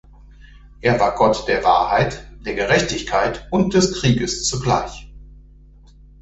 [0.79, 5.13] Er war Gott der Wahrheit, der Gerechtigkeit und des Krieges zugleich.